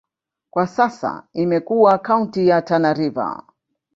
[0.49, 3.43] Kwa sasa imekuwa kaunti ya Tana River.